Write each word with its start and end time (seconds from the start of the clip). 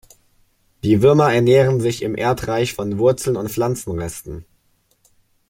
Die 0.83 1.03
Würmer 1.03 1.31
ernähren 1.31 1.79
sich 1.79 2.01
im 2.01 2.15
Erdreich 2.15 2.73
von 2.73 2.97
Wurzeln 2.97 3.37
und 3.37 3.51
Pflanzenresten. 3.51 4.45